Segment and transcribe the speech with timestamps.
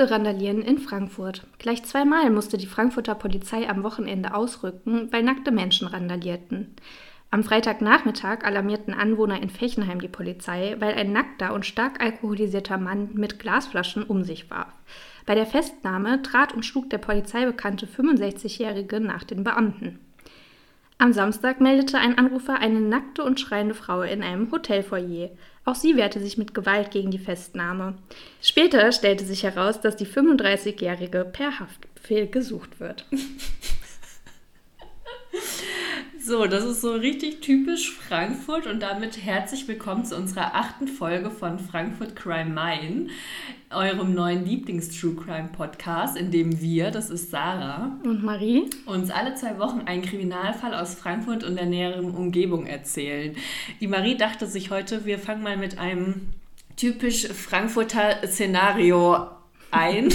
[0.00, 1.46] nackte Randalieren in Frankfurt.
[1.58, 6.74] Gleich zweimal musste die Frankfurter Polizei am Wochenende ausrücken, weil nackte Menschen randalierten.
[7.30, 13.10] Am Freitagnachmittag alarmierten Anwohner in Fechenheim die Polizei, weil ein nackter und stark alkoholisierter Mann
[13.12, 14.72] mit Glasflaschen um sich warf.
[15.26, 19.98] Bei der Festnahme trat und schlug der polizeibekannte 65-Jährige nach den Beamten.
[20.96, 25.28] Am Samstag meldete ein Anrufer eine nackte und schreiende Frau in einem Hotelfoyer.
[25.64, 27.98] Auch sie wehrte sich mit Gewalt gegen die Festnahme.
[28.42, 33.06] Später stellte sich heraus, dass die 35-Jährige per Haftbefehl gesucht wird.
[36.30, 41.28] So, das ist so richtig typisch Frankfurt und damit herzlich willkommen zu unserer achten Folge
[41.28, 43.10] von Frankfurt Crime Main,
[43.68, 49.34] eurem neuen Lieblings-True Crime Podcast, in dem wir, das ist Sarah und Marie, uns alle
[49.34, 53.34] zwei Wochen einen Kriminalfall aus Frankfurt und der näheren Umgebung erzählen.
[53.80, 56.28] Die Marie dachte sich heute, wir fangen mal mit einem
[56.76, 59.26] typisch Frankfurter Szenario
[59.72, 60.08] ein.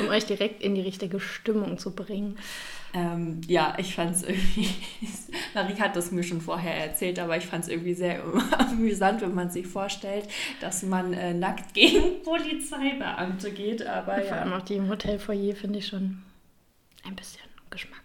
[0.00, 2.38] um euch direkt in die richtige Stimmung zu bringen.
[2.94, 4.68] Ähm, ja, ich fand es irgendwie,
[5.54, 8.22] Marie hat das mir schon vorher erzählt, aber ich fand es irgendwie sehr
[8.58, 10.28] amüsant, wenn man sich vorstellt,
[10.60, 13.84] dass man äh, nackt gegen Polizeibeamte geht.
[13.84, 16.22] Aber Vor allem auch die im Hotelfoyer finde ich schon
[17.04, 18.04] ein bisschen geschmacklos.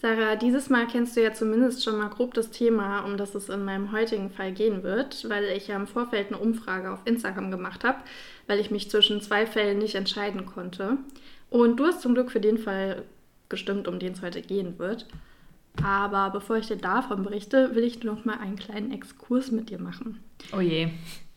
[0.00, 3.48] Sarah, dieses Mal kennst du ja zumindest schon mal grob das Thema, um das es
[3.48, 7.50] in meinem heutigen Fall gehen wird, weil ich ja im Vorfeld eine Umfrage auf Instagram
[7.50, 7.98] gemacht habe,
[8.46, 10.98] weil ich mich zwischen zwei Fällen nicht entscheiden konnte.
[11.54, 13.04] Und du hast zum Glück für den Fall
[13.48, 15.06] gestimmt, um den es heute gehen wird.
[15.84, 19.80] Aber bevor ich dir davon berichte, will ich noch mal einen kleinen Exkurs mit dir
[19.80, 20.18] machen.
[20.52, 20.88] Oh je.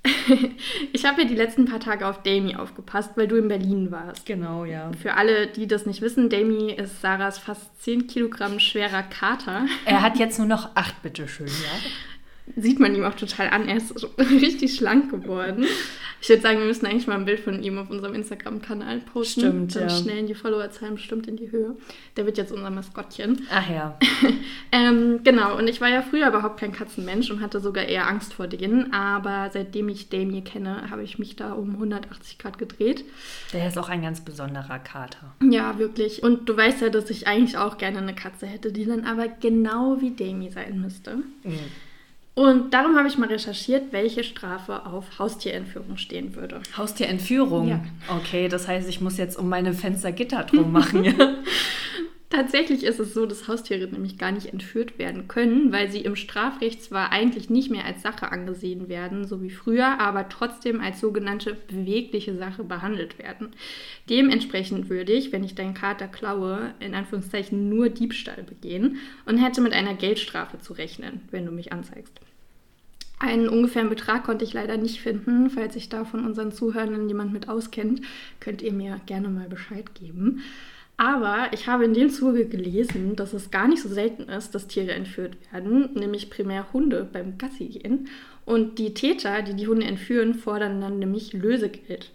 [0.91, 4.25] ich habe ja die letzten paar Tage auf Dami aufgepasst, weil du in Berlin warst.
[4.25, 4.91] Genau, ja.
[4.99, 9.67] Für alle, die das nicht wissen, Dami ist Sarahs fast 10 Kilogramm schwerer Kater.
[9.85, 11.89] Er hat jetzt nur noch 8, bitteschön, ja
[12.55, 13.67] sieht man ihm auch total an.
[13.67, 15.65] Er ist richtig schlank geworden.
[16.21, 19.41] Ich würde sagen, wir müssen eigentlich mal ein Bild von ihm auf unserem Instagram-Kanal posten.
[19.41, 19.89] Stimmt, Dann ja.
[19.89, 21.75] schnellen die Followerzahlen bestimmt in die Höhe.
[22.15, 23.47] Der wird jetzt unser Maskottchen.
[23.51, 23.97] Ach ja.
[24.71, 28.33] ähm, genau, und ich war ja früher überhaupt kein Katzenmensch und hatte sogar eher Angst
[28.33, 28.93] vor denen.
[28.93, 33.05] Aber seitdem ich Damien kenne, habe ich mich da um 180 Grad gedreht.
[33.53, 35.35] Der ist auch ein ganz besonderer Kater.
[35.41, 36.23] Ja, wirklich.
[36.23, 39.27] Und du weißt ja, dass ich eigentlich auch gerne eine Katze hätte, die dann aber
[39.27, 41.17] genau wie Damien sein müsste.
[41.43, 41.59] Mhm.
[42.37, 46.61] Und darum habe ich mal recherchiert, welche Strafe auf Haustierentführung stehen würde.
[46.77, 47.67] Haustierentführung?
[47.67, 47.79] Ja.
[48.15, 51.03] Okay, das heißt, ich muss jetzt um meine Fenster Gitter drum machen.
[51.03, 51.13] ja?
[52.29, 56.17] Tatsächlich ist es so, dass Haustiere nämlich gar nicht entführt werden können, weil sie im
[56.17, 60.99] Strafrecht zwar eigentlich nicht mehr als Sache angesehen werden, so wie früher, aber trotzdem als
[60.99, 63.51] sogenannte bewegliche Sache behandelt werden.
[64.09, 69.61] Dementsprechend würde ich, wenn ich deinen Kater klaue, in Anführungszeichen nur Diebstahl begehen und hätte
[69.61, 72.19] mit einer Geldstrafe zu rechnen, wenn du mich anzeigst.
[73.19, 75.49] Einen ungefähren Betrag konnte ich leider nicht finden.
[75.49, 78.01] Falls sich da von unseren Zuhörern jemand mit auskennt,
[78.41, 80.43] könnt ihr mir gerne mal Bescheid geben.
[80.97, 84.67] Aber ich habe in dem Zuge gelesen, dass es gar nicht so selten ist, dass
[84.67, 88.09] Tiere entführt werden, nämlich primär Hunde beim Gassi gehen.
[88.45, 92.11] Und die Täter, die die Hunde entführen, fordern dann nämlich Lösegeld.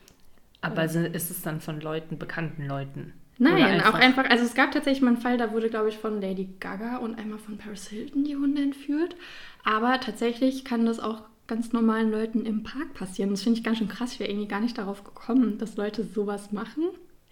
[0.62, 3.12] Aber ist es dann von Leuten, bekannten Leuten?
[3.38, 3.94] Nein, einfach?
[3.94, 4.28] auch einfach.
[4.30, 7.18] Also es gab tatsächlich mal einen Fall, da wurde, glaube ich, von Lady Gaga und
[7.18, 9.16] einmal von Paris Hilton die Hunde entführt.
[9.64, 13.30] Aber tatsächlich kann das auch ganz normalen Leuten im Park passieren.
[13.30, 14.12] Das finde ich ganz schön krass.
[14.12, 16.84] Ich wäre irgendwie gar nicht darauf gekommen, dass Leute sowas machen.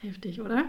[0.02, 0.64] Heftig, oder?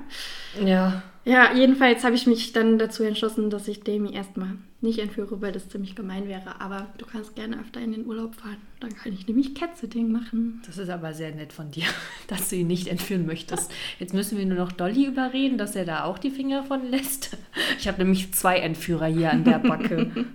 [0.64, 1.04] Ja.
[1.24, 5.54] Ja, jedenfalls habe ich mich dann dazu entschlossen, dass ich Demi erstmal nicht entführe, weil
[5.54, 6.60] das ziemlich gemein wäre.
[6.60, 8.58] Aber du kannst gerne öfter in den Urlaub fahren.
[8.82, 10.62] Dann kann ich nämlich Cat-Sitting machen.
[10.66, 11.86] Das ist aber sehr nett von dir,
[12.28, 13.72] dass du ihn nicht entführen möchtest.
[14.00, 17.38] Jetzt müssen wir nur noch Dolly überreden, dass er da auch die Finger von lässt.
[17.78, 20.12] Ich habe nämlich zwei Entführer hier an der Backe.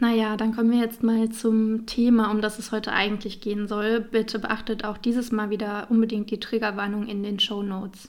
[0.00, 4.00] Naja, dann kommen wir jetzt mal zum Thema, um das es heute eigentlich gehen soll.
[4.00, 8.08] Bitte beachtet auch dieses Mal wieder unbedingt die Triggerwarnung in den Show Notes.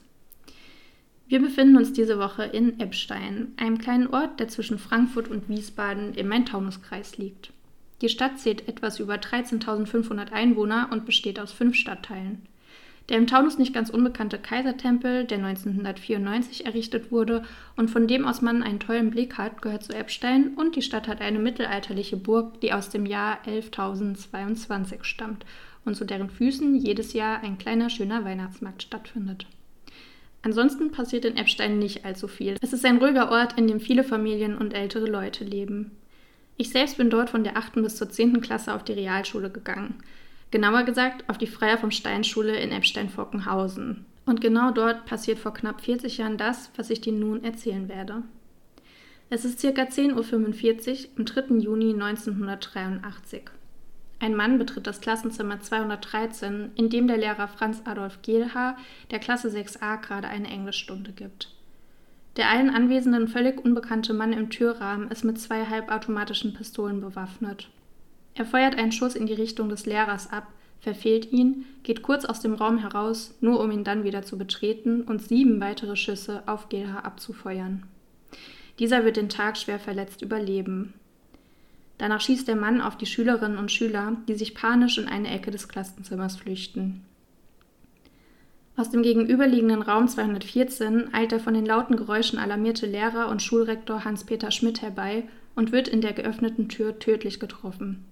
[1.27, 6.13] Wir befinden uns diese Woche in Eppstein, einem kleinen Ort, der zwischen Frankfurt und Wiesbaden
[6.13, 7.51] im Main-Taunus-Kreis liegt.
[8.01, 12.43] Die Stadt zählt etwas über 13.500 Einwohner und besteht aus fünf Stadtteilen.
[13.09, 17.43] Der im Taunus nicht ganz unbekannte Kaisertempel, der 1994 errichtet wurde
[17.75, 21.07] und von dem aus man einen tollen Blick hat, gehört zu Eppstein und die Stadt
[21.07, 25.45] hat eine mittelalterliche Burg, die aus dem Jahr 11.022 stammt
[25.85, 29.45] und zu deren Füßen jedes Jahr ein kleiner schöner Weihnachtsmarkt stattfindet.
[30.45, 32.55] Ansonsten passiert in Eppstein nicht allzu viel.
[32.61, 35.89] Es ist ein ruhiger Ort, in dem viele Familien und ältere Leute leben.
[36.55, 37.73] Ich selbst bin dort von der 8.
[37.81, 38.41] bis zur 10.
[38.41, 39.95] Klasse auf die Realschule gegangen.
[40.51, 44.05] Genauer gesagt auf die Freier vom Stein-Schule in Eppstein-Vockenhausen.
[44.27, 48.21] Und genau dort passiert vor knapp 40 Jahren das, was ich dir nun erzählen werde.
[49.31, 49.69] Es ist ca.
[49.69, 51.55] 10.45 Uhr am 3.
[51.55, 53.45] Juni 1983.
[54.19, 58.77] Ein Mann betritt das Klassenzimmer 213, in dem der Lehrer Franz Adolf Gehlhaar
[59.11, 61.51] der Klasse 6a gerade eine Englischstunde gibt.
[62.37, 67.69] Der allen Anwesenden völlig unbekannte Mann im Türrahmen ist mit zwei halbautomatischen Pistolen bewaffnet.
[68.35, 70.47] Er feuert einen Schuss in die Richtung des Lehrers ab,
[70.79, 75.01] verfehlt ihn, geht kurz aus dem Raum heraus, nur um ihn dann wieder zu betreten
[75.01, 77.83] und sieben weitere Schüsse auf Gehlhaar abzufeuern.
[78.79, 80.93] Dieser wird den Tag schwer verletzt überleben.
[81.97, 85.51] Danach schießt der Mann auf die Schülerinnen und Schüler, die sich panisch in eine Ecke
[85.51, 87.05] des Klassenzimmers flüchten.
[88.77, 94.03] Aus dem gegenüberliegenden Raum 214 eilt der von den lauten Geräuschen alarmierte Lehrer und Schulrektor
[94.03, 95.23] Hans-Peter Schmidt herbei
[95.55, 98.03] und wird in der geöffneten Tür tödlich getroffen.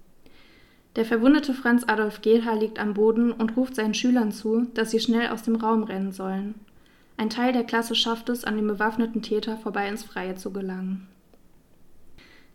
[0.96, 5.00] Der verwundete Franz Adolf Gehlhaar liegt am Boden und ruft seinen Schülern zu, dass sie
[5.00, 6.54] schnell aus dem Raum rennen sollen.
[7.16, 11.08] Ein Teil der Klasse schafft es, an dem bewaffneten Täter vorbei ins Freie zu gelangen.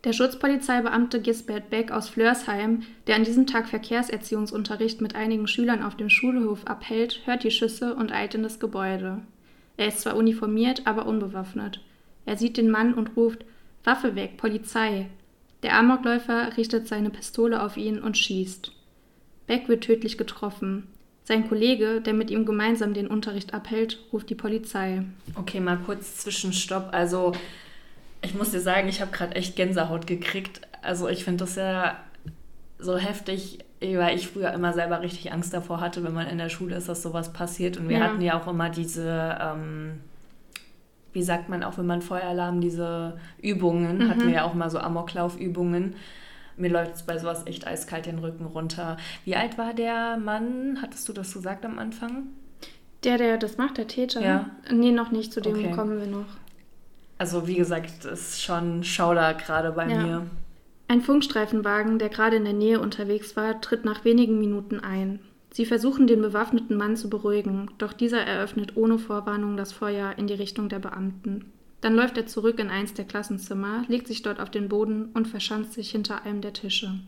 [0.04, 5.94] Der Schutzpolizeibeamte Gisbert Beck aus Flörsheim, der an diesem Tag Verkehrserziehungsunterricht mit einigen Schülern auf
[5.94, 9.20] dem Schulhof abhält, hört die Schüsse und eilt in das Gebäude.
[9.76, 11.80] Er ist zwar uniformiert, aber unbewaffnet.
[12.24, 13.44] Er sieht den Mann und ruft
[13.84, 15.08] Waffe weg, Polizei.
[15.62, 18.72] Der Amokläufer richtet seine Pistole auf ihn und schießt.
[19.46, 20.86] Beck wird tödlich getroffen.
[21.24, 25.02] Sein Kollege, der mit ihm gemeinsam den Unterricht abhält, ruft die Polizei.
[25.34, 26.88] Okay, mal kurz Zwischenstopp.
[26.92, 27.32] Also
[28.22, 30.60] ich muss dir sagen, ich habe gerade echt Gänsehaut gekriegt.
[30.82, 31.96] Also ich finde das ja
[32.78, 36.48] so heftig, weil ich früher immer selber richtig Angst davor hatte, wenn man in der
[36.48, 37.76] Schule ist, dass sowas passiert.
[37.76, 38.04] Und wir ja.
[38.04, 40.00] hatten ja auch immer diese, ähm,
[41.12, 44.08] wie sagt man auch, wenn man Feueralarm, diese Übungen, mhm.
[44.10, 45.94] hatten wir ja auch mal so Amoklaufübungen.
[46.56, 48.98] Mir läuft es bei sowas echt eiskalt den Rücken runter.
[49.24, 50.78] Wie alt war der Mann?
[50.82, 52.24] Hattest du das gesagt am Anfang?
[53.04, 54.20] Der, der das macht, der Täter?
[54.20, 54.50] Ja.
[54.70, 55.70] Nee, noch nicht, zu dem okay.
[55.70, 56.26] kommen wir noch.
[57.20, 60.02] Also wie gesagt, das ist schon Schauder gerade bei ja.
[60.02, 60.26] mir.
[60.88, 65.20] Ein Funkstreifenwagen, der gerade in der Nähe unterwegs war, tritt nach wenigen Minuten ein.
[65.50, 70.28] Sie versuchen den bewaffneten Mann zu beruhigen, doch dieser eröffnet ohne Vorwarnung das Feuer in
[70.28, 71.52] die Richtung der Beamten.
[71.82, 75.28] Dann läuft er zurück in eins der Klassenzimmer, legt sich dort auf den Boden und
[75.28, 77.00] verschanzt sich hinter einem der Tische.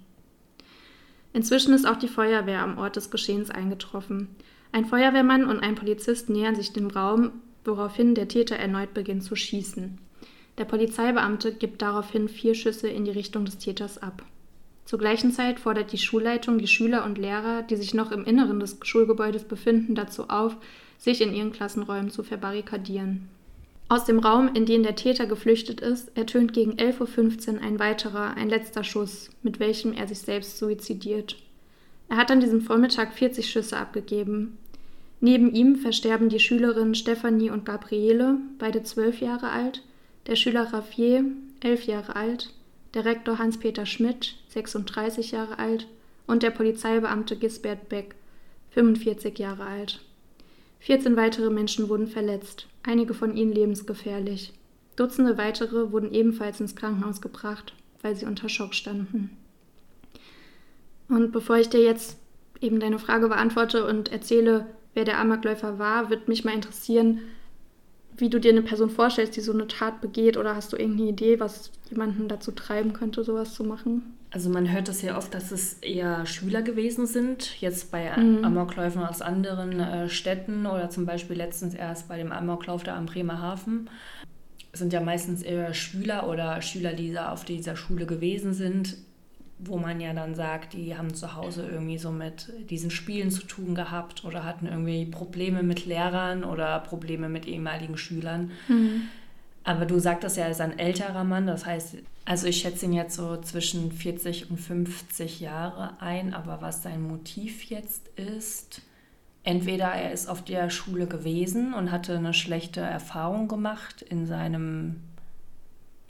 [1.32, 4.28] Inzwischen ist auch die Feuerwehr am Ort des Geschehens eingetroffen.
[4.72, 7.30] Ein Feuerwehrmann und ein Polizist nähern sich dem Raum,
[7.64, 9.98] woraufhin der Täter erneut beginnt zu schießen.
[10.58, 14.22] Der Polizeibeamte gibt daraufhin vier Schüsse in die Richtung des Täters ab.
[14.84, 18.60] Zur gleichen Zeit fordert die Schulleitung die Schüler und Lehrer, die sich noch im Inneren
[18.60, 20.56] des Schulgebäudes befinden, dazu auf,
[20.98, 23.28] sich in ihren Klassenräumen zu verbarrikadieren.
[23.88, 28.36] Aus dem Raum, in den der Täter geflüchtet ist, ertönt gegen 11.15 Uhr ein weiterer,
[28.36, 31.36] ein letzter Schuss, mit welchem er sich selbst suizidiert.
[32.08, 34.58] Er hat an diesem Vormittag 40 Schüsse abgegeben.
[35.24, 39.84] Neben ihm versterben die Schülerinnen Stefanie und Gabriele, beide zwölf Jahre alt,
[40.26, 41.24] der Schüler Raffier,
[41.60, 42.52] elf Jahre alt,
[42.94, 45.86] der Rektor Hans-Peter Schmidt, 36 Jahre alt,
[46.26, 48.16] und der Polizeibeamte Gisbert Beck,
[48.70, 50.00] 45 Jahre alt.
[50.80, 54.52] 14 weitere Menschen wurden verletzt, einige von ihnen lebensgefährlich.
[54.96, 59.30] Dutzende weitere wurden ebenfalls ins Krankenhaus gebracht, weil sie unter Schock standen.
[61.08, 62.18] Und bevor ich dir jetzt
[62.60, 67.20] eben deine Frage beantworte und erzähle, wer der Amokläufer war, würde mich mal interessieren,
[68.16, 71.10] wie du dir eine Person vorstellst, die so eine Tat begeht, oder hast du irgendeine
[71.10, 74.14] Idee, was jemanden dazu treiben könnte, sowas zu machen?
[74.30, 78.44] Also man hört das ja oft, dass es eher Schüler gewesen sind, jetzt bei mhm.
[78.44, 83.06] Amokläufen aus anderen äh, Städten oder zum Beispiel letztens erst bei dem Amoklauf da am
[83.06, 83.90] Bremerhaven.
[84.72, 88.96] Es sind ja meistens eher Schüler oder Schüler, die da auf dieser Schule gewesen sind
[89.64, 93.44] wo man ja dann sagt, die haben zu Hause irgendwie so mit diesen Spielen zu
[93.44, 98.50] tun gehabt oder hatten irgendwie Probleme mit Lehrern oder Probleme mit ehemaligen Schülern.
[98.68, 99.02] Mhm.
[99.64, 102.92] Aber du sagtest ja, er ist ein älterer Mann, das heißt, also ich schätze ihn
[102.92, 108.82] jetzt so zwischen 40 und 50 Jahre ein, aber was sein Motiv jetzt ist,
[109.44, 114.96] entweder er ist auf der Schule gewesen und hatte eine schlechte Erfahrung gemacht in seinem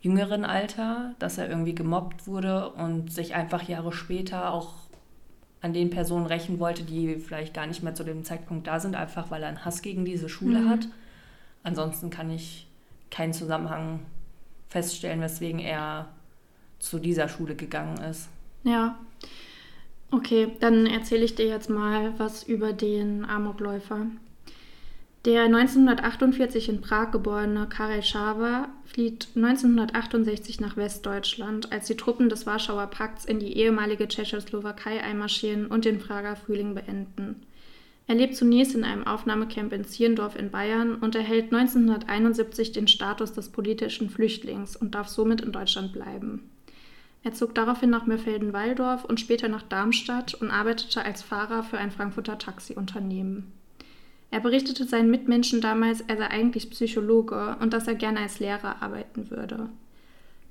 [0.03, 4.75] jüngeren Alter, dass er irgendwie gemobbt wurde und sich einfach Jahre später auch
[5.61, 8.97] an den Personen rächen wollte, die vielleicht gar nicht mehr zu dem Zeitpunkt da sind,
[8.97, 10.69] einfach weil er einen Hass gegen diese Schule mhm.
[10.69, 10.89] hat.
[11.63, 12.67] Ansonsten kann ich
[13.11, 14.01] keinen Zusammenhang
[14.69, 16.09] feststellen, weswegen er
[16.81, 18.29] zu dieser Schule gegangen ist.
[18.65, 18.99] Ja.
[20.11, 24.07] Okay, dann erzähle ich dir jetzt mal was über den Amokläufer.
[25.25, 32.45] Der 1948 in Prag geborene Karel Schawa flieht 1968 nach Westdeutschland, als die Truppen des
[32.45, 37.47] Warschauer Pakts in die ehemalige Tschechoslowakei einmarschieren und den Prager Frühling beenden.
[38.09, 43.33] Er lebt zunächst in einem Aufnahmecamp in Zierndorf in Bayern und erhält 1971 den Status
[43.33, 46.51] des politischen Flüchtlings und darf somit in Deutschland bleiben.
[47.23, 51.93] Er zog daraufhin nach Mörfelden-Walldorf und später nach Darmstadt und arbeitete als Fahrer für ein
[51.93, 53.62] Frankfurter Taxiunternehmen.
[54.33, 58.81] Er berichtete seinen Mitmenschen damals, er sei eigentlich Psychologe und dass er gerne als Lehrer
[58.81, 59.69] arbeiten würde.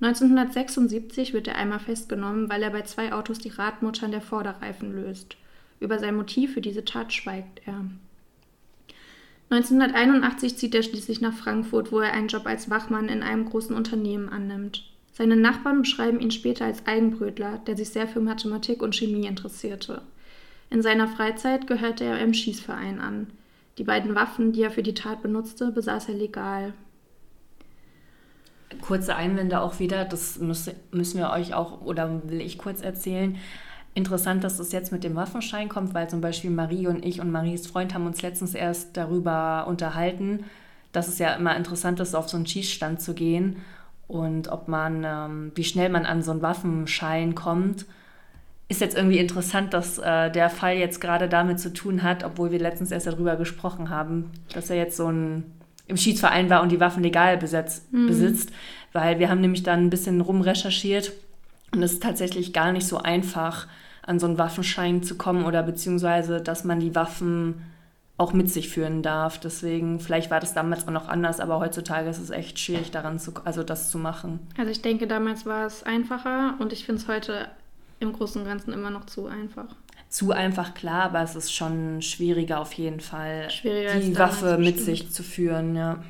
[0.02, 5.36] 1976 wird er einmal festgenommen, weil er bei zwei Autos die Radmuttern der Vorderreifen löst.
[5.80, 7.86] Über sein Motiv für diese Tat schweigt er.
[9.50, 13.76] 1981 zieht er schließlich nach Frankfurt, wo er einen Job als Wachmann in einem großen
[13.76, 14.84] Unternehmen annimmt.
[15.12, 20.04] Seine Nachbarn beschreiben ihn später als Eigenbrötler, der sich sehr für Mathematik und Chemie interessierte.
[20.70, 23.28] In seiner Freizeit gehörte er einem Schießverein an.
[23.82, 26.74] Die beiden Waffen, die er für die Tat benutzte, besaß er legal.
[28.80, 33.38] Kurze Einwände auch wieder, das müssen wir euch auch oder will ich kurz erzählen.
[33.96, 37.32] Interessant, dass das jetzt mit dem Waffenschein kommt, weil zum Beispiel Marie und ich und
[37.32, 40.44] Maries Freund haben uns letztens erst darüber unterhalten,
[40.92, 43.64] dass es ja immer interessant ist, auf so einen Schießstand zu gehen
[44.08, 47.88] und ob man, ähm, wie schnell man an so einen Waffenschein kommt
[48.72, 52.52] ist jetzt irgendwie interessant, dass äh, der Fall jetzt gerade damit zu tun hat, obwohl
[52.52, 55.44] wir letztens erst darüber gesprochen haben, dass er jetzt so ein
[55.88, 58.08] im Schiedsverein war und die Waffen legal besetzt, mhm.
[58.08, 58.50] besitzt,
[58.94, 61.12] weil wir haben nämlich dann ein bisschen rumrecherchiert
[61.74, 63.68] und es ist tatsächlich gar nicht so einfach,
[64.04, 67.62] an so einen Waffenschein zu kommen oder beziehungsweise, dass man die Waffen
[68.18, 69.38] auch mit sich führen darf.
[69.38, 73.20] Deswegen, vielleicht war das damals auch noch anders, aber heutzutage ist es echt schwierig, daran
[73.20, 74.40] zu, also das zu machen.
[74.58, 77.48] Also ich denke, damals war es einfacher und ich finde es heute
[78.02, 79.76] im Großen und Ganzen immer noch zu einfach.
[80.10, 85.12] Zu einfach, klar, aber es ist schon schwieriger auf jeden Fall, die Waffe mit sich
[85.12, 86.04] zu führen, ja.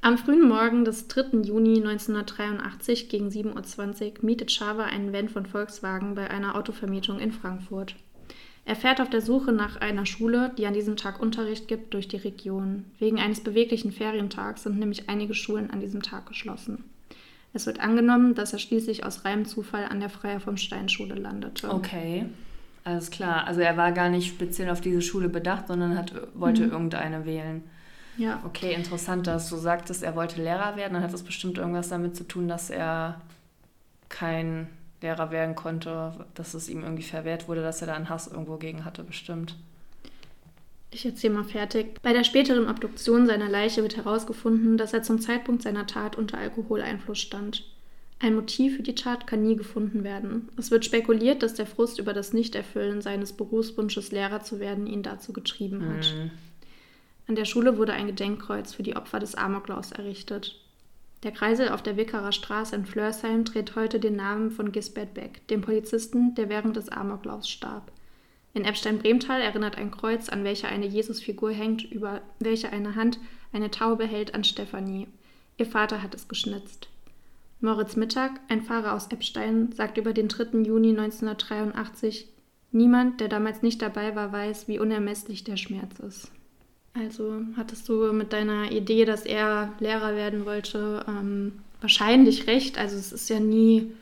[0.00, 1.42] Am frühen Morgen des 3.
[1.42, 7.32] Juni 1983 gegen 7.20 Uhr mietet Chava einen Van von Volkswagen bei einer Autovermietung in
[7.32, 7.96] Frankfurt.
[8.64, 12.08] Er fährt auf der Suche nach einer Schule, die an diesem Tag Unterricht gibt, durch
[12.08, 12.84] die Region.
[12.98, 16.84] Wegen eines beweglichen Ferientags sind nämlich einige Schulen an diesem Tag geschlossen.
[17.56, 21.72] Es wird angenommen, dass er schließlich aus reinem Zufall an der Freier vom Stein-Schule landete.
[21.72, 22.26] Okay,
[22.84, 23.46] alles klar.
[23.46, 26.72] Also er war gar nicht speziell auf diese Schule bedacht, sondern hat, wollte mhm.
[26.72, 27.62] irgendeine wählen.
[28.18, 28.42] Ja.
[28.44, 30.92] Okay, interessant, dass du sagtest, er wollte Lehrer werden.
[30.92, 33.22] Dann hat das bestimmt irgendwas damit zu tun, dass er
[34.10, 34.68] kein
[35.00, 38.58] Lehrer werden konnte, dass es ihm irgendwie verwehrt wurde, dass er da einen Hass irgendwo
[38.58, 39.56] gegen hatte, bestimmt.
[40.90, 42.00] Ich erzähle mal fertig.
[42.02, 46.38] Bei der späteren Obduktion seiner Leiche wird herausgefunden, dass er zum Zeitpunkt seiner Tat unter
[46.38, 47.64] Alkoholeinfluss stand.
[48.18, 50.48] Ein Motiv für die Tat kann nie gefunden werden.
[50.56, 55.02] Es wird spekuliert, dass der Frust über das Nichterfüllen seines Berufswunsches, Lehrer zu werden, ihn
[55.02, 56.14] dazu getrieben hat.
[56.14, 56.30] Mhm.
[57.28, 60.58] An der Schule wurde ein Gedenkkreuz für die Opfer des Amoklaus errichtet.
[61.24, 65.46] Der Kreisel auf der Wickerer Straße in Flörsheim trägt heute den Namen von Gisbert Beck,
[65.48, 67.90] dem Polizisten, der während des Amoklaufs starb.
[68.56, 73.18] In Eppstein-Bremtal erinnert ein Kreuz, an welcher eine Jesusfigur hängt, über welche eine Hand
[73.52, 75.08] eine Taube hält, an Stefanie.
[75.58, 76.88] Ihr Vater hat es geschnitzt.
[77.60, 80.62] Moritz Mittag, ein Fahrer aus Eppstein, sagt über den 3.
[80.62, 82.28] Juni 1983,
[82.72, 86.30] niemand, der damals nicht dabei war, weiß, wie unermesslich der Schmerz ist.
[86.94, 92.78] Also hattest du mit deiner Idee, dass er Lehrer werden wollte, ähm, wahrscheinlich recht.
[92.78, 93.92] Also es ist ja nie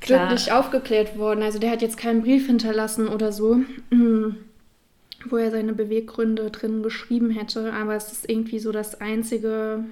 [0.00, 0.30] Klar.
[0.30, 1.42] wirklich aufgeklärt worden.
[1.42, 3.58] Also der hat jetzt keinen Brief hinterlassen oder so,
[3.90, 7.72] wo er seine Beweggründe drin geschrieben hätte.
[7.72, 9.84] Aber es ist irgendwie so das Einzige,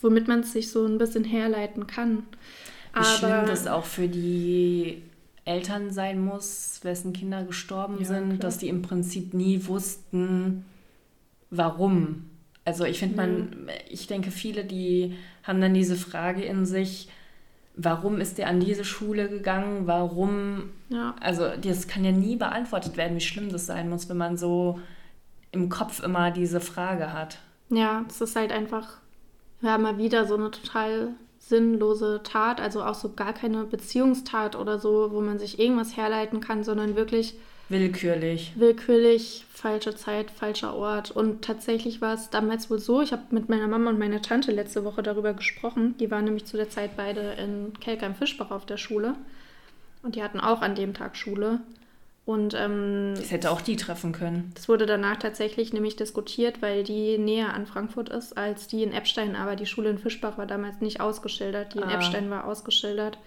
[0.00, 2.24] womit man sich so ein bisschen herleiten kann.
[2.92, 5.02] Wie Aber, schlimm das auch für die
[5.44, 8.38] Eltern sein muss, wessen Kinder gestorben ja, sind, klar.
[8.38, 10.64] dass die im Prinzip nie wussten,
[11.50, 12.30] warum.
[12.64, 17.08] Also ich finde man, ich denke, viele, die haben dann diese Frage in sich,
[17.76, 21.14] warum ist der an diese Schule gegangen, warum, ja.
[21.20, 24.78] also das kann ja nie beantwortet werden, wie schlimm das sein muss, wenn man so
[25.50, 27.38] im Kopf immer diese Frage hat.
[27.70, 28.98] Ja, es ist halt einfach,
[29.60, 34.78] ja, mal wieder so eine total sinnlose Tat, also auch so gar keine Beziehungstat oder
[34.78, 37.34] so, wo man sich irgendwas herleiten kann, sondern wirklich
[37.68, 38.52] willkürlich.
[38.56, 41.10] Willkürlich, falsche Zeit, falscher Ort.
[41.10, 44.52] Und tatsächlich war es damals wohl so, ich habe mit meiner Mama und meiner Tante
[44.52, 45.96] letzte Woche darüber gesprochen.
[45.98, 49.14] Die waren nämlich zu der Zeit beide in Kelkheim-Fischbach auf der Schule.
[50.02, 51.60] Und die hatten auch an dem Tag Schule.
[52.26, 54.52] Und ähm, das hätte auch die treffen können.
[54.54, 58.92] Das wurde danach tatsächlich nämlich diskutiert, weil die näher an Frankfurt ist als die in
[58.92, 59.36] Eppstein.
[59.36, 61.74] Aber die Schule in Fischbach war damals nicht ausgeschildert.
[61.74, 61.94] Die in ah.
[61.94, 63.18] Eppstein war ausgeschildert.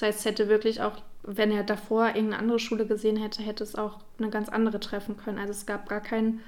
[0.00, 3.62] Das heißt, es hätte wirklich auch, wenn er davor irgendeine andere Schule gesehen hätte, hätte
[3.62, 5.38] es auch eine ganz andere treffen können.
[5.38, 6.40] Also es gab gar keinen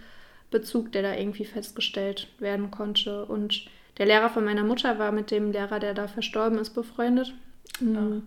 [0.50, 3.26] Bezug, der da irgendwie festgestellt werden konnte.
[3.26, 3.66] Und
[3.98, 7.34] der Lehrer von meiner Mutter war mit dem Lehrer, der da verstorben ist, befreundet.
[7.82, 8.22] Ah.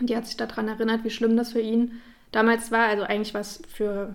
[0.00, 2.00] Die hat sich daran erinnert, wie schlimm das für ihn
[2.32, 2.88] damals war.
[2.88, 4.14] Also eigentlich war es für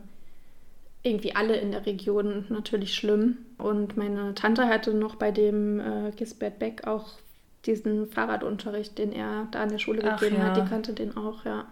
[1.04, 3.38] irgendwie alle in der Region natürlich schlimm.
[3.60, 7.10] Und meine Tante hatte noch bei dem äh, Gisbert Beck auch
[7.66, 10.48] diesen Fahrradunterricht, den er da an der Schule Ach, gegeben ja.
[10.48, 11.66] hat, die kannte den auch, ja.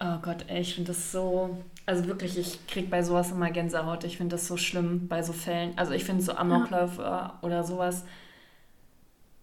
[0.00, 1.56] Oh Gott, ey, ich finde das so.
[1.86, 4.04] Also wirklich, ich krieg bei sowas immer Gänsehaut.
[4.04, 5.72] Ich finde das so schlimm bei so Fällen.
[5.76, 8.04] Also ich finde so Amokläufe oder sowas.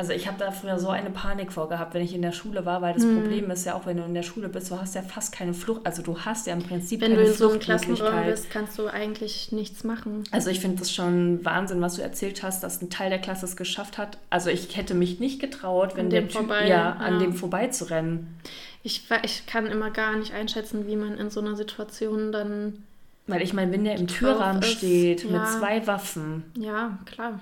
[0.02, 2.66] Also ich habe da früher so eine Panik vor gehabt, wenn ich in der Schule
[2.66, 3.22] war, weil das Hm.
[3.22, 5.54] Problem ist ja auch, wenn du in der Schule bist, du hast ja fast keine
[5.54, 5.82] Flucht.
[5.84, 8.36] Also du hast ja im Prinzip Wenn du keine in so einem Klassenraum Fluchtmöglichkeit.
[8.36, 10.24] bist, kannst du eigentlich nichts machen.
[10.32, 13.46] Also ich finde das schon Wahnsinn, was du erzählt hast, dass ein Teil der Klasse
[13.46, 14.18] es geschafft hat.
[14.32, 17.20] Also ich hätte mich nicht getraut, wenn An dem Typ vorbei, ja, an ja.
[17.20, 18.40] dem vorbeizurennen.
[18.82, 22.82] Ich, ich kann immer gar nicht einschätzen, wie man in so einer Situation dann.
[23.28, 25.46] Weil ich meine, wenn der im Türrahmen ist, steht mit ja.
[25.60, 27.40] zwei Waffen, Ja, klar.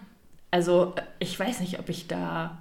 [0.51, 2.58] Also äh, ich weiß nicht, ob ich da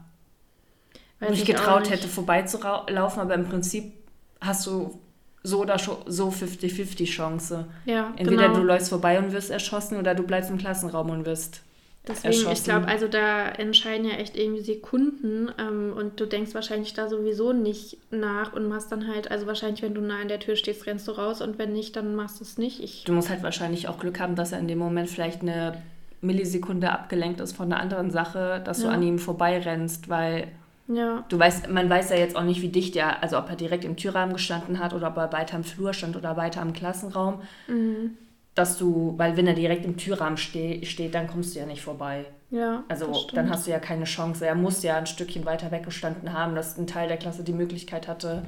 [1.21, 3.93] Weiß mich ich getraut hätte, vorbeizulaufen, aber im Prinzip
[4.41, 5.01] hast du
[5.43, 7.67] so oder so 50-50 Chance.
[7.87, 8.59] Ja, Entweder genau.
[8.61, 11.63] du läufst vorbei und wirst erschossen oder du bleibst im Klassenraum und wirst
[12.07, 12.65] Deswegen, ich erschossen.
[12.65, 17.53] glaube, also da entscheiden ja echt irgendwie Sekunden ähm, und du denkst wahrscheinlich da sowieso
[17.53, 20.87] nicht nach und machst dann halt, also wahrscheinlich, wenn du nah an der Tür stehst,
[20.87, 22.83] rennst du raus und wenn nicht, dann machst du es nicht.
[22.83, 25.83] Ich, Du musst halt wahrscheinlich auch Glück haben, dass er in dem Moment vielleicht eine
[26.21, 28.93] Millisekunde abgelenkt ist von einer anderen Sache, dass du Ja.
[28.93, 30.49] an ihm vorbeirennst, weil
[30.89, 33.57] ja, du weißt, man weiß ja jetzt auch nicht, wie dicht er, also ob er
[33.57, 36.73] direkt im Türrahmen gestanden hat oder ob er weiter im Flur stand oder weiter im
[36.73, 38.17] Klassenraum, mhm.
[38.55, 41.83] dass du, weil wenn er direkt im Türrahmen ste steht, dann kommst du ja nicht
[41.83, 42.25] vorbei.
[42.51, 42.85] ja.
[42.89, 44.47] Also dann hast du ja keine Chance.
[44.47, 48.09] Er muss ja ein Stückchen weiter weggestanden haben, dass ein Teil der Klasse die Möglichkeit
[48.09, 48.43] hatte,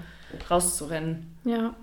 [0.50, 1.36] rauszurennen.
[1.44, 1.74] Ja.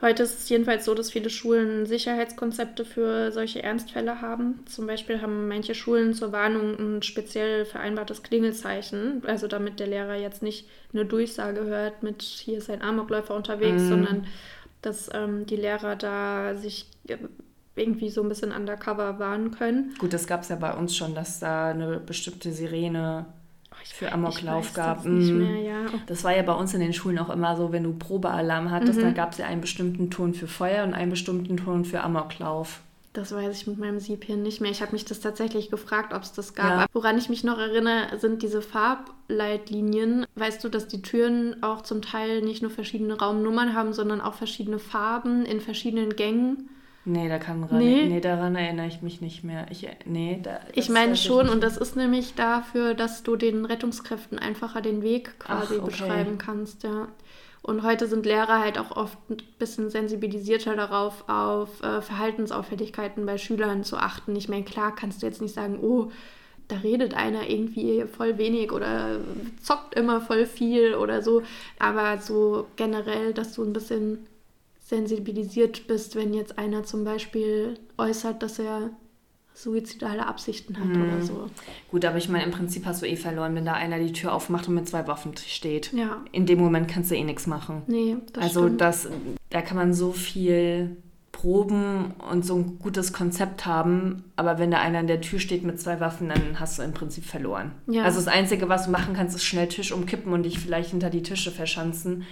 [0.00, 4.60] Heute ist es jedenfalls so, dass viele Schulen Sicherheitskonzepte für solche Ernstfälle haben.
[4.66, 10.14] Zum Beispiel haben manche Schulen zur Warnung ein speziell vereinbartes Klingelzeichen, also damit der Lehrer
[10.14, 13.88] jetzt nicht eine Durchsage hört mit hier ist ein Amokläufer unterwegs, Mhm.
[13.88, 14.26] sondern
[14.82, 17.16] dass ähm, die Lehrer da sich äh,
[17.74, 19.94] irgendwie so ein bisschen undercover warnen können.
[19.98, 23.26] Gut, das gab es ja bei uns schon, dass da eine bestimmte Sirene
[23.92, 24.98] für Amoklauf gab.
[24.98, 25.86] Das nicht mehr, ja.
[26.06, 28.98] Das war ja bei uns in den Schulen auch immer so, wenn du Probealarm hattest,
[28.98, 29.02] Mhm.
[29.04, 32.80] dann gab es ja einen bestimmten Ton für Feuer und einen bestimmten Ton für Amoklauf.
[33.14, 34.70] Das weiß ich mit meinem Sieb hier nicht mehr.
[34.70, 36.70] Ich habe mich das tatsächlich gefragt, ob es das gab.
[36.70, 36.86] Ja.
[36.92, 40.26] Woran ich mich noch erinnere, sind diese Farbleitlinien.
[40.36, 44.34] Weißt du, dass die Türen auch zum Teil nicht nur verschiedene Raumnummern haben, sondern auch
[44.34, 46.68] verschiedene Farben in verschiedenen Gängen?
[47.08, 48.06] Nee, da kann ran, Nee.
[48.06, 48.20] nee.
[48.20, 49.66] daran erinnere ich mich nicht mehr.
[49.70, 51.54] Ich, nee, da, Ich meine schon, nicht.
[51.54, 55.90] und das ist nämlich dafür, dass du den Rettungskräften einfacher den Weg quasi Ach, okay.
[55.90, 57.08] beschreiben kannst, ja.
[57.62, 63.38] Und heute sind Lehrer halt auch oft ein bisschen sensibilisierter darauf, auf äh, Verhaltensauffälligkeiten bei
[63.38, 64.36] Schülern zu achten.
[64.36, 66.10] Ich meine, klar kannst du jetzt nicht sagen, oh,
[66.68, 69.20] da redet einer irgendwie voll wenig oder
[69.62, 71.42] zockt immer voll viel oder so.
[71.78, 74.26] Aber so generell, dass du ein bisschen
[74.88, 78.90] sensibilisiert bist, wenn jetzt einer zum Beispiel äußert, dass er
[79.52, 81.02] suizidale Absichten hat Mhm.
[81.02, 81.50] oder so.
[81.90, 84.32] Gut, aber ich meine, im Prinzip hast du eh verloren, wenn da einer die Tür
[84.32, 85.92] aufmacht und mit zwei Waffen steht.
[85.92, 87.82] Ja, In dem Moment kannst du eh nichts machen.
[87.86, 88.80] nee, das also stimmt.
[88.80, 89.08] das,
[89.50, 90.96] da kann man so viel
[91.32, 95.62] proben und so ein gutes Konzept haben, aber wenn da einer an der Tür steht
[95.64, 97.72] mit zwei Waffen, dann hast du im Prinzip verloren.
[97.88, 98.04] Ja.
[98.04, 101.10] Also das Einzige, was du machen kannst, ist schnell Tisch umkippen und dich vielleicht hinter
[101.10, 102.24] die Tische verschanzen.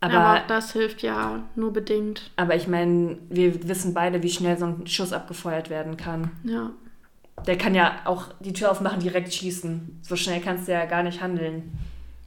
[0.00, 2.30] Aber, Aber aber, das hilft ja nur bedingt.
[2.54, 6.30] ich meine, wir wissen beide, wie schnell so ein Schuss abgefeuert werden kann.
[6.42, 6.70] Ja,
[7.46, 10.00] Der kann ja auch die Tür aufmachen, direkt schießen.
[10.02, 11.78] So schnell kannst du ja gar nicht handeln.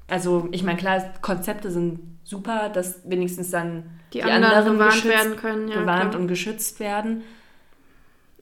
[0.07, 5.67] Also, ich meine, klar, Konzepte sind super, dass wenigstens dann die, anderen, gewarnt werden können.
[5.69, 6.21] Ja, gewarnt klar.
[6.21, 7.23] und geschützt werden.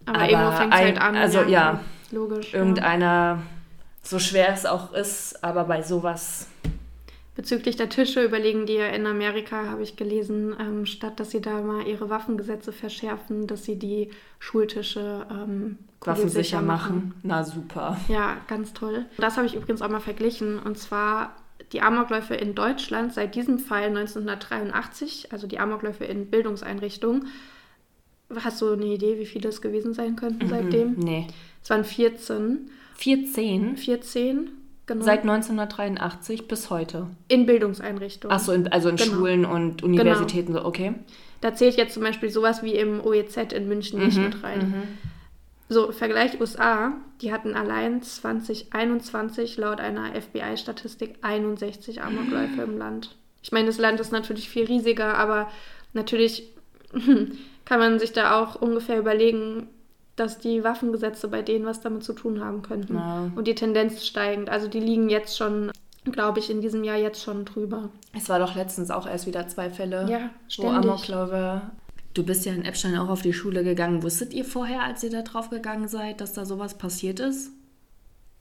[0.05, 1.15] aber, aber irgendwo fängt es halt an.
[1.15, 1.45] also, ja.
[1.45, 1.79] klar.
[2.11, 2.51] Logisch.
[2.51, 2.59] Ja.
[2.59, 3.43] Irgendeiner,
[4.01, 6.47] so schwer es auch ist, aber bei sowas.
[7.33, 11.39] Bezüglich der Tische überlegen die ja in Amerika, habe ich gelesen, ähm, statt dass sie
[11.39, 17.13] da mal ihre Waffengesetze verschärfen, dass sie die Schultische ähm, Waffensicher machen.
[17.23, 17.97] Na super.
[18.09, 19.05] Ja, ganz toll.
[19.17, 20.59] Das habe ich übrigens auch mal verglichen.
[20.59, 21.35] Und zwar
[21.71, 27.27] die Amokläufe in Deutschland seit diesem Fall 1983, also die Amokläufe in Bildungseinrichtungen.
[28.35, 30.95] Hast du eine Idee, wie viele es gewesen sein könnten seitdem?
[30.97, 31.27] Nee.
[31.63, 32.69] Es waren 14.
[32.95, 34.49] 14 14,
[34.85, 35.03] genau.
[35.05, 37.07] seit 1983 bis heute.
[37.27, 38.35] in Bildungseinrichtungen.
[38.35, 39.11] Achso, also in Genau.
[39.11, 40.93] Schulen und Universitäten, so, okay.
[41.41, 44.83] Da zählt jetzt zum Beispiel sowas wie im OEZ in München nicht Mhm, mit rein.
[45.69, 53.15] So, Vergleich USA, die hatten allein 2021 laut einer FBI-Statistik 61 Amokläufe im Land.
[53.41, 55.49] Ich meine, das Land ist natürlich viel riesiger, aber
[55.93, 56.53] natürlich
[57.65, 59.67] kann man sich da auch ungefähr überlegen,
[60.21, 62.95] dass die Waffengesetze bei denen was damit zu tun haben könnten.
[62.95, 63.31] Ja.
[63.35, 64.49] Und die Tendenz steigend.
[64.49, 65.71] Also die liegen jetzt schon,
[66.05, 67.89] glaube ich, in diesem Jahr jetzt schon drüber.
[68.15, 70.89] Es war doch letztens auch erst wieder zwei Fälle, Ja, wo ständig.
[70.89, 71.61] Amokläufe.
[72.13, 74.03] Du bist ja in Epstein auch auf die Schule gegangen.
[74.03, 77.51] Wusstet ihr vorher, als ihr da drauf gegangen seid, dass da sowas passiert ist?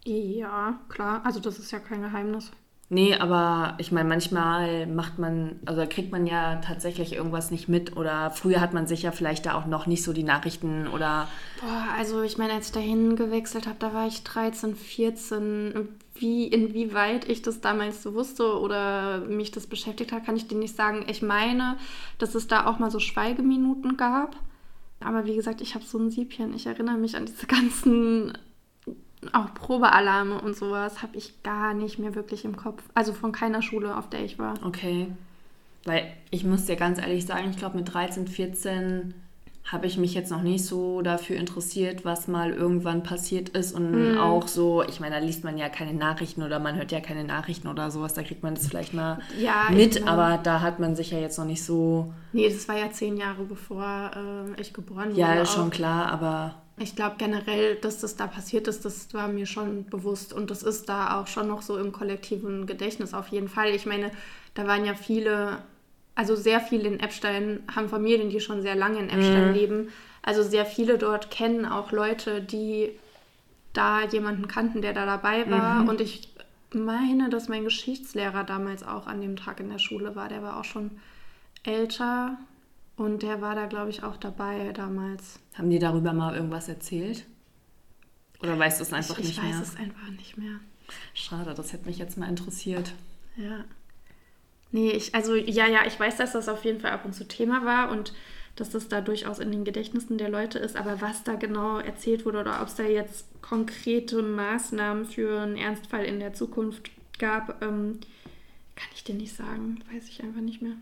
[0.05, 1.23] Ja, klar.
[1.25, 2.51] Also das ist ja kein Geheimnis.
[2.92, 7.96] Nee, aber ich meine, manchmal macht man, also kriegt man ja tatsächlich irgendwas nicht mit
[7.96, 11.29] oder früher hat man sich ja vielleicht da auch noch nicht so die Nachrichten oder.
[11.61, 15.88] Boah, also ich meine, als ich dahin gewechselt habe, da war ich 13, 14.
[16.16, 20.59] Wie, inwieweit ich das damals so wusste oder mich das beschäftigt hat, kann ich dir
[20.59, 21.05] nicht sagen.
[21.07, 21.76] Ich meine,
[22.18, 24.35] dass es da auch mal so Schweigeminuten gab.
[24.98, 26.55] Aber wie gesagt, ich habe so ein Siebchen.
[26.55, 28.37] Ich erinnere mich an diese ganzen
[29.33, 32.83] auch Probealarme und sowas habe ich gar nicht mehr wirklich im Kopf.
[32.94, 34.54] Also von keiner Schule, auf der ich war.
[34.64, 35.09] Okay.
[35.85, 39.14] Weil ich muss dir ganz ehrlich sagen, ich glaube mit 13, 14
[39.64, 43.72] habe ich mich jetzt noch nicht so dafür interessiert, was mal irgendwann passiert ist.
[43.72, 44.18] Und mm.
[44.18, 47.24] auch so, ich meine, da liest man ja keine Nachrichten oder man hört ja keine
[47.24, 50.96] Nachrichten oder sowas, da kriegt man das vielleicht mal ja, mit, aber da hat man
[50.96, 52.12] sich ja jetzt noch nicht so.
[52.33, 55.20] Nee, das war ja zehn Jahre bevor äh, ich geboren wurde.
[55.20, 59.47] Ja, schon klar, aber ich glaube generell, dass das da passiert ist, das war mir
[59.47, 63.49] schon bewusst und das ist da auch schon noch so im kollektiven Gedächtnis auf jeden
[63.49, 63.75] Fall.
[63.75, 64.11] Ich meine,
[64.55, 65.59] da waren ja viele,
[66.14, 69.55] also sehr viele in Epstein haben Familien, die schon sehr lange in Epstein mhm.
[69.55, 69.88] leben.
[70.23, 72.90] Also sehr viele dort kennen auch Leute, die
[73.75, 75.83] da jemanden kannten, der da dabei war.
[75.83, 75.88] Mhm.
[75.88, 76.33] Und ich
[76.73, 80.29] meine, dass mein Geschichtslehrer damals auch an dem Tag in der Schule war.
[80.29, 80.93] Der war auch schon
[81.62, 82.38] älter
[83.01, 85.39] und der war da, glaube ich, auch dabei damals.
[85.55, 87.25] Haben die darüber mal irgendwas erzählt?
[88.43, 89.53] Oder weißt du es einfach ich, nicht mehr?
[89.53, 90.61] Ich weiß es einfach nicht mehr.
[91.15, 92.93] Schade, das hätte mich jetzt mal interessiert.
[93.37, 93.65] Ja.
[94.71, 97.27] Nee, ich, also ja, ja, ich weiß, dass das auf jeden Fall ab und zu
[97.27, 98.13] Thema war und
[98.57, 102.27] dass das da durchaus in den Gedächtnissen der Leute ist, aber was da genau erzählt
[102.27, 107.63] wurde oder ob es da jetzt konkrete Maßnahmen für einen Ernstfall in der Zukunft gab,
[107.63, 108.01] ähm,
[108.77, 109.83] kann ich dir nicht sagen.
[109.91, 110.75] Weiß ich einfach nicht mehr.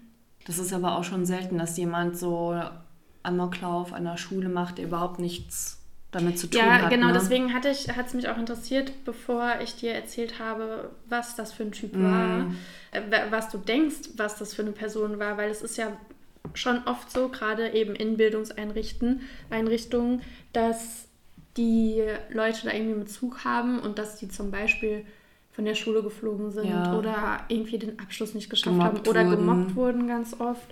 [0.49, 2.59] Das ist aber auch schon selten, dass jemand so
[3.23, 5.79] Amoklauf an der Schule macht, der überhaupt nichts
[6.11, 6.83] damit zu tun ja, hat.
[6.85, 7.13] Ja, genau, ne?
[7.13, 11.73] deswegen hat es mich auch interessiert, bevor ich dir erzählt habe, was das für ein
[11.73, 12.03] Typ mm.
[12.03, 12.47] war,
[12.93, 15.93] äh, was du denkst, was das für eine Person war, weil es ist ja
[16.55, 19.21] schon oft so, gerade eben in Bildungseinrichtungen,
[20.55, 21.09] dass
[21.59, 25.05] die Leute da irgendwie einen Bezug haben und dass die zum Beispiel
[25.59, 26.97] von der Schule geflogen sind ja.
[26.97, 29.37] oder irgendwie den Abschluss nicht geschafft gemobbt haben oder wurden.
[29.39, 30.69] gemobbt wurden ganz oft.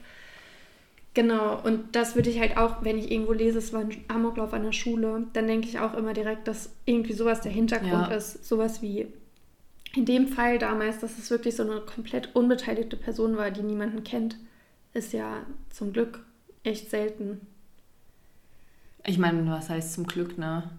[1.12, 4.52] Genau, und das würde ich halt auch, wenn ich irgendwo lese, es war ein Amoklauf
[4.52, 8.14] an der Schule, dann denke ich auch immer direkt, dass irgendwie sowas der Hintergrund ja.
[8.14, 8.46] ist.
[8.46, 9.08] Sowas wie
[9.96, 14.04] in dem Fall damals, dass es wirklich so eine komplett unbeteiligte Person war, die niemanden
[14.04, 14.36] kennt,
[14.94, 16.20] ist ja zum Glück
[16.62, 17.40] echt selten.
[19.04, 20.70] Ich meine, was heißt zum Glück, ne?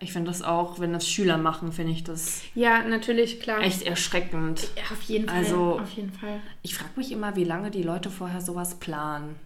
[0.00, 2.42] Ich finde das auch, wenn das Schüler machen, finde ich das.
[2.54, 3.60] Ja, natürlich, klar.
[3.60, 4.68] Echt erschreckend.
[4.76, 5.36] Ja, auf jeden Fall.
[5.36, 6.40] Also, auf jeden Fall.
[6.62, 9.36] Ich frage mich immer, wie lange die Leute vorher sowas planen.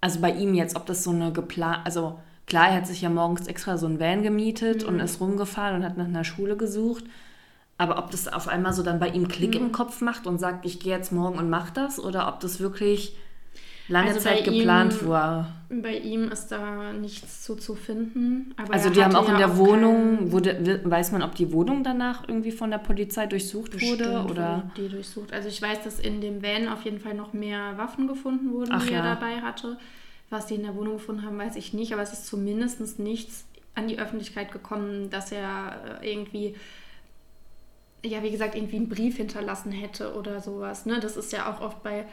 [0.00, 1.80] Also bei ihm jetzt, ob das so eine geplant.
[1.84, 4.88] Also klar, er hat sich ja morgens extra so ein Van gemietet mhm.
[4.88, 7.04] und ist rumgefahren und hat nach einer Schule gesucht.
[7.78, 9.66] Aber ob das auf einmal so dann bei ihm Klick mhm.
[9.66, 12.60] im Kopf macht und sagt, ich gehe jetzt morgen und mach das, oder ob das
[12.60, 13.16] wirklich
[13.88, 15.52] lange also Zeit geplant ihm, war.
[15.68, 18.54] Bei ihm ist da nichts zu, zu finden.
[18.70, 22.28] also die haben auch in der auch Wohnung, wurde, weiß man, ob die Wohnung danach
[22.28, 24.24] irgendwie von der Polizei durchsucht Bestimmt wurde?
[24.30, 24.70] Oder?
[24.76, 25.32] Die durchsucht.
[25.32, 28.72] Also ich weiß, dass in dem Van auf jeden Fall noch mehr Waffen gefunden wurden,
[28.72, 28.98] Ach, die ja.
[28.98, 29.78] er dabei hatte.
[30.30, 31.92] Was die in der Wohnung gefunden haben, weiß ich nicht.
[31.92, 33.44] Aber es ist zumindest nichts
[33.74, 36.54] an die Öffentlichkeit gekommen, dass er äh, irgendwie
[38.04, 40.86] ja, wie gesagt, irgendwie einen Brief hinterlassen hätte oder sowas.
[40.86, 41.00] Ne?
[41.00, 42.04] Das ist ja auch oft bei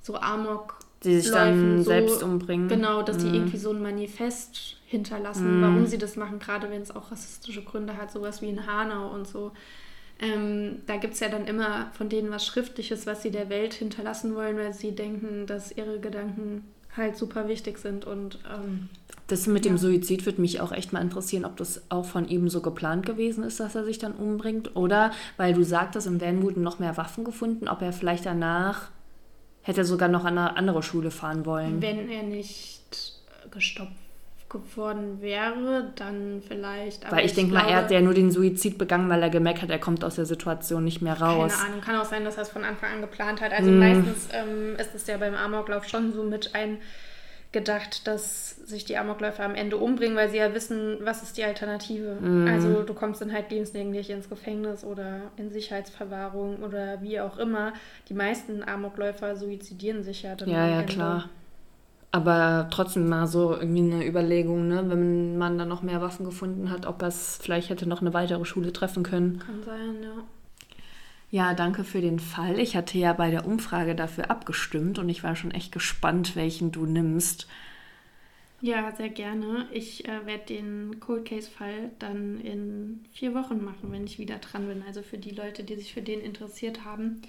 [0.00, 2.68] so Amok die sich dann so, selbst umbringen.
[2.68, 3.22] Genau, dass mhm.
[3.22, 5.62] die irgendwie so ein Manifest hinterlassen, mhm.
[5.62, 9.12] warum sie das machen, gerade wenn es auch rassistische Gründe hat, sowas wie in Hanau
[9.12, 9.52] und so.
[10.18, 13.72] Ähm, da gibt es ja dann immer von denen was Schriftliches, was sie der Welt
[13.72, 16.64] hinterlassen wollen, weil sie denken, dass ihre Gedanken
[16.96, 18.88] halt super wichtig sind und ähm,
[19.30, 19.70] das mit ja.
[19.70, 23.06] dem Suizid würde mich auch echt mal interessieren, ob das auch von ihm so geplant
[23.06, 24.74] gewesen ist, dass er sich dann umbringt.
[24.74, 28.90] Oder, weil du sagtest, im Van wurden noch mehr Waffen gefunden, ob er vielleicht danach
[29.62, 31.82] hätte sogar noch an eine andere Schule fahren wollen.
[31.82, 32.80] Wenn er nicht
[33.50, 33.92] gestoppt
[34.50, 37.10] geworden wäre, dann vielleicht.
[37.10, 39.62] weil ich, ich denke mal, er hat ja nur den Suizid begangen, weil er gemerkt
[39.62, 41.52] hat, er kommt aus der Situation nicht mehr raus.
[41.52, 43.52] Keine Ahnung, kann auch sein, dass er es von Anfang an geplant hat.
[43.52, 43.78] Also mm.
[43.78, 46.78] meistens ähm, ist es ja beim Amoklauf schon so mit ein
[47.52, 51.44] gedacht, dass sich die Amokläufer am Ende umbringen, weil sie ja wissen, was ist die
[51.44, 52.16] Alternative.
[52.20, 52.46] Mm.
[52.46, 57.72] Also du kommst dann halt lebenslänglich ins Gefängnis oder in Sicherheitsverwahrung oder wie auch immer.
[58.08, 60.48] Die meisten Amokläufer suizidieren sich ja dann.
[60.48, 60.92] Ja, ja, Ende.
[60.92, 61.28] klar.
[62.12, 64.84] Aber trotzdem mal so irgendwie eine Überlegung, ne?
[64.88, 68.44] wenn man dann noch mehr Waffen gefunden hat, ob es vielleicht hätte noch eine weitere
[68.44, 69.38] Schule treffen können.
[69.38, 70.22] Kann sein, ja.
[71.30, 72.58] Ja, danke für den Fall.
[72.58, 76.72] Ich hatte ja bei der Umfrage dafür abgestimmt und ich war schon echt gespannt, welchen
[76.72, 77.46] du nimmst.
[78.60, 79.66] Ja, sehr gerne.
[79.72, 84.66] Ich äh, werde den Cold Case-Fall dann in vier Wochen machen, wenn ich wieder dran
[84.66, 84.82] bin.
[84.86, 87.22] Also für die Leute, die sich für den interessiert haben,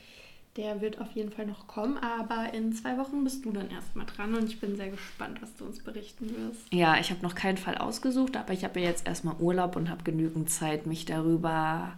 [0.58, 1.98] der wird auf jeden Fall noch kommen.
[2.00, 5.56] Aber in zwei Wochen bist du dann erstmal dran und ich bin sehr gespannt, was
[5.56, 6.74] du uns berichten wirst.
[6.74, 9.90] Ja, ich habe noch keinen Fall ausgesucht, aber ich habe ja jetzt erstmal Urlaub und
[9.90, 11.94] habe genügend Zeit, mich darüber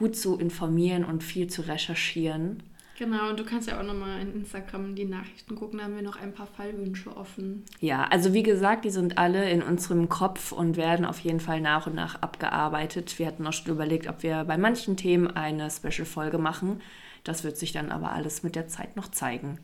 [0.00, 2.62] gut zu informieren und viel zu recherchieren.
[2.98, 6.02] Genau, und du kannst ja auch nochmal in Instagram die Nachrichten gucken, da haben wir
[6.02, 7.64] noch ein paar Fallwünsche offen.
[7.80, 11.60] Ja, also wie gesagt, die sind alle in unserem Kopf und werden auf jeden Fall
[11.60, 13.18] nach und nach abgearbeitet.
[13.18, 16.80] Wir hatten auch schon überlegt, ob wir bei manchen Themen eine Special-Folge machen.
[17.24, 19.58] Das wird sich dann aber alles mit der Zeit noch zeigen.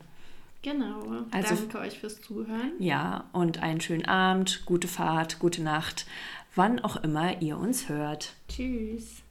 [0.63, 1.03] Genau.
[1.31, 2.71] Also, Danke euch fürs Zuhören.
[2.79, 6.07] Ja, und einen schönen Abend, gute Fahrt, gute Nacht,
[6.55, 8.33] wann auch immer ihr uns hört.
[8.49, 9.21] Tschüss.